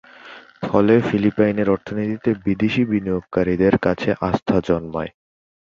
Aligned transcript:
ফলে, 0.61 0.93
ফিলিপাইনের 1.01 1.67
অর্থনীতিতে 1.69 2.29
বিদেশী 2.45 2.83
বিনিয়োগকারীদের 2.85 3.75
কাছে 3.77 4.09
আস্থা 4.21 4.57
জন্মায়। 4.67 5.11